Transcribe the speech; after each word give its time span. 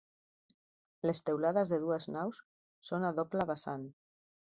Les 1.09 1.19
teulades 1.27 1.73
de 1.73 1.77
les 1.83 1.85
dues 1.89 2.07
naus 2.15 2.39
són 2.89 3.05
a 3.11 3.13
doble 3.21 3.47
vessant. 3.51 3.85